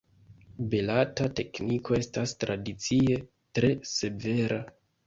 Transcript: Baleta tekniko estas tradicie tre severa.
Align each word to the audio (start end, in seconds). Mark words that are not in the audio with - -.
Baleta 0.71 1.27
tekniko 1.41 1.99
estas 1.99 2.35
tradicie 2.45 3.23
tre 3.61 3.73
severa. 3.97 4.65